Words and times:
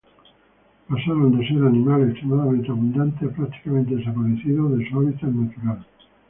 Pasaron 0.89 1.37
de 1.37 1.47
ser 1.47 1.57
animales 1.63 2.09
extremadamente 2.09 2.71
abundantes 2.71 3.21
a 3.31 3.35
prácticamente 3.35 3.97
desaparecidos 3.97 4.79
de 4.79 4.89
su 4.89 4.97
hábitat 4.97 5.29
natural. 5.29 5.85